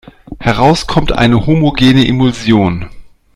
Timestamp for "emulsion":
2.07-2.89